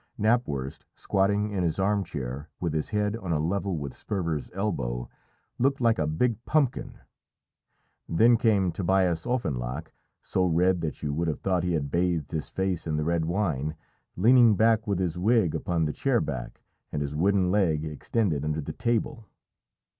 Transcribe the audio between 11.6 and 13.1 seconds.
he had bathed his face in the